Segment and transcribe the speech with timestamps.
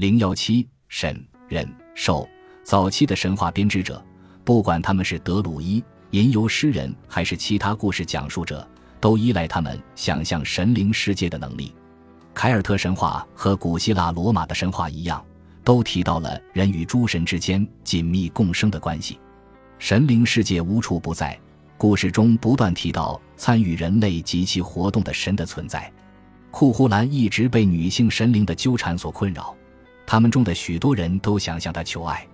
[0.00, 2.26] 零幺七神人兽，
[2.64, 4.02] 早期的神话编织者，
[4.44, 8.66] 不管他们是德鲁伊、吟游诗人，还是其他故事讲述者，
[8.98, 11.74] 都依赖他们想象神灵世界的能力。
[12.32, 15.22] 凯尔特神话和古希腊罗马的神话一样，
[15.62, 19.18] 都提到了人与诸神之间紧密共生的关系。
[19.78, 21.38] 神灵世界无处不在，
[21.76, 25.92] 故事中不断提到参与人类及其活动的神的存在。
[26.50, 29.54] 库胡兰一直被女性神灵的纠缠所困扰，
[30.10, 32.26] 他们中的许多人都想向他求爱。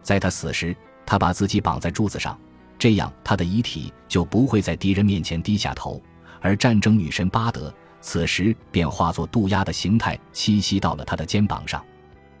[0.00, 2.38] 在他死时，他把自己绑在柱子上，
[2.78, 6.00] 这样他的遗体就不会在敌人面前低下头。
[6.40, 7.74] 而战争女神巴德。
[8.00, 11.84] 此时便化作渡鸦的形态栖息到了他的肩膀上。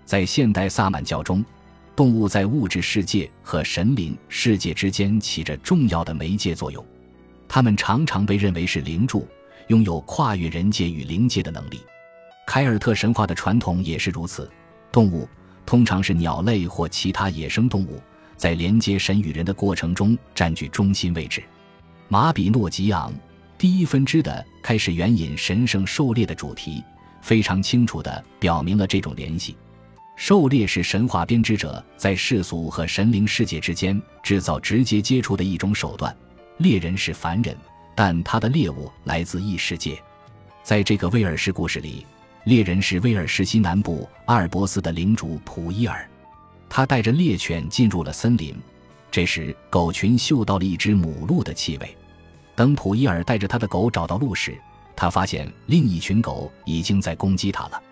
[0.04, 1.44] 在现代萨满教中，
[1.96, 6.86] 动物在物质世界和神灵世界之间起着重要的媒介作用，
[7.48, 9.26] 它们常常被认为是灵柱，
[9.66, 11.80] 拥有跨越人界与灵界的能力。
[12.46, 14.48] 凯尔特神话的传统也是如此，
[14.96, 15.28] 动物
[15.66, 18.00] 通常是鸟类或其他野生动物，
[18.34, 21.44] 在连接神与人的过程中占据中心位置。
[22.08, 23.12] 马比诺吉昂。
[23.58, 26.82] 第一分支的开始援引神圣狩猎的主题，
[27.20, 29.54] 非常清楚地表明了这种联系。
[30.16, 36.16] 狩猎是神话编织者在世俗和神灵世界之间制造直接接触的一种手段。
[36.56, 37.54] 猎人是凡人，
[37.94, 40.02] 但他的猎物来自异世界。
[40.62, 42.06] 在这个威尔士故事里，
[42.46, 46.08] 猎人是威尔士西南部阿尔伯斯的领主普伊尔，
[46.68, 48.54] 他带着猎犬进入了森林。
[49.10, 51.96] 这时，狗群嗅到了一只母鹿的气味。
[52.54, 54.56] 等普伊尔带着他的狗找到鹿时，
[54.94, 57.82] 他发现另一群狗已经在攻击他了。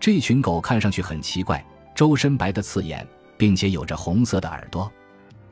[0.00, 3.06] 这群狗看上去很奇怪，周身白的刺眼，
[3.36, 4.90] 并且有着红色的耳朵。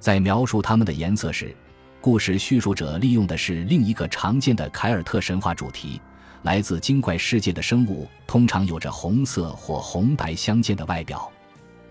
[0.00, 1.54] 在描述它们的颜色时，
[2.00, 6.00] 故事叙述者利用的是另一个常见的凯尔特神话主题：
[6.42, 11.30] 来自精怪世界的生物通常有着红色或红白相间的外表。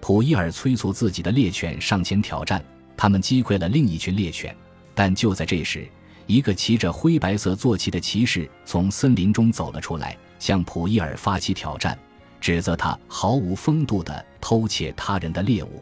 [0.01, 2.63] 普伊尔催促自己的猎犬上前挑战，
[2.95, 4.55] 他们击溃了另一群猎犬，
[4.95, 5.87] 但就在这时。
[6.25, 11.97] 一个骑着灰白色坐骑的骑士从森林中走了出来，向普伊尔发起挑战，
[12.39, 15.81] 指责他毫无风度地偷窃他人的猎物。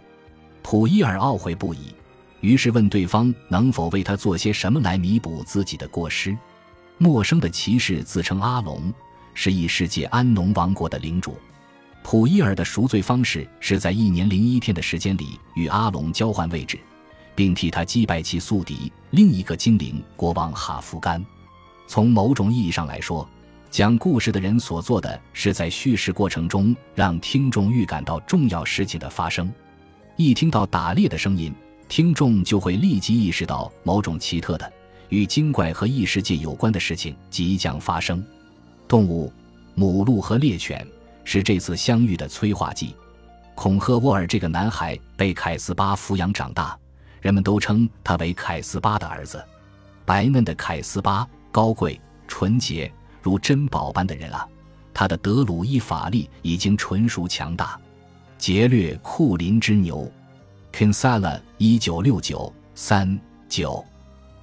[0.64, 1.94] 普伊尔懊悔不已，
[2.40, 6.38] 于是问对方能否为他做些什么来弥补自己的过失。
[6.98, 8.94] 陌生的骑士自称阿龙，
[9.34, 11.38] 是异世界安农王国的领主。
[12.04, 16.80] 普伊尔的赎罪方式是在一年零一天的时间里与阿龙交换位置。
[17.36, 21.24] 并替他击败其宿敌另一个精灵国王哈夫干。
[21.86, 23.30] 从某种意义上来说，
[23.70, 29.54] 讲故事的人所做的是在叙事过程中让听众预感到重要事情的发生。
[30.16, 31.54] 一听到打猎的声音，
[31.88, 34.74] 听众就会立即意识到某种奇特的
[35.10, 38.24] 与精怪和异世界有关的事情即将发生。
[38.88, 39.32] 动物、
[39.76, 40.86] 母鹿和猎犬
[41.24, 42.96] 是这次相遇的催化剂。
[43.56, 46.78] 孔赫沃尔这个男孩被凯斯巴抚养长大。
[47.20, 49.44] 人们都称他为凯斯巴的儿子，
[50.06, 52.90] 白嫩的凯斯巴，高贵纯洁
[53.22, 54.48] 如珍宝般的人啊！
[54.94, 57.78] 他的德鲁伊法力已经纯熟强大。
[58.38, 60.10] 劫掠库林之牛
[60.72, 63.20] k i n s a l a 一九六九三
[63.50, 63.84] 九。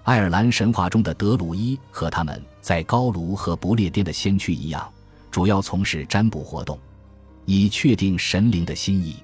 [0.04, 4.86] 爱尔兰神话中的德鲁伊和他们在高卢和不列颠的先驱一样，
[5.30, 6.78] 主要从事占卜活动，
[7.46, 9.16] 以确定神灵的心意。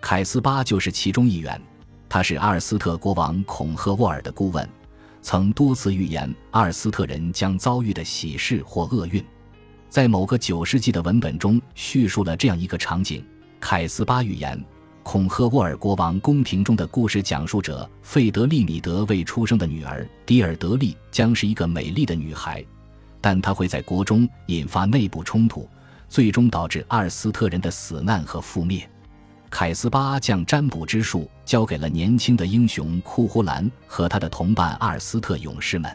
[0.00, 1.60] 凯斯巴就是其中一员。
[2.08, 4.68] 他是阿尔斯特国王孔赫沃尔的顾问，
[5.22, 9.24] 曾多次预言阿尔斯特人将遭遇的喜事或厄运。
[9.88, 13.24] 在某个九世纪的文本中，叙述了这样一个场景：
[13.58, 14.62] 凯斯巴预言，
[15.02, 22.64] 孔赫沃尔国王宫廷中的故事讲述者费德利米德未出生的女儿迪尔德利将是一个美丽的女孩，
[23.20, 25.68] 但她会在国中引发内部冲突，
[26.08, 28.88] 最终导致阿尔斯特人的死难和覆灭。
[29.50, 35.94] 凯斯巴将占卜之术交给了年轻的英雄库胡兰和他的同伴阿尔斯特勇士们。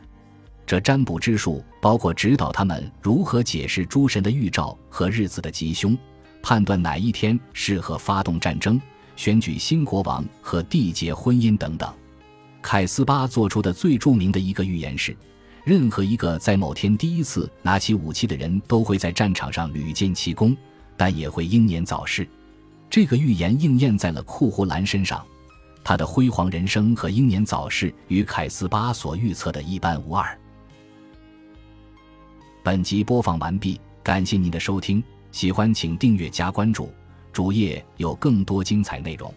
[0.65, 5.97] 这占卜之术包括指导他们如何解释诸神的预兆和日子的吉凶，
[6.43, 8.79] 判断哪一天适合发动战争、
[9.17, 11.93] 选举新国王和缔结婚姻等等。
[12.61, 15.15] 凯斯巴做出的最著名的一个预言是：
[15.65, 20.55] 任何一个在某天第一次拿起武器的人都会在战场上屡建奇功，
[20.95, 22.25] 但也会英年早逝。
[22.89, 25.25] 这个预言应验在了库胡兰身上，
[25.83, 30.39] 他的辉煌人生和英年早逝与凯斯巴所预测的一般无二。
[32.63, 36.91] 本集播放完毕，感谢您的收听，喜欢请订阅加关注，
[37.37, 39.31] 主页有更多精彩内容。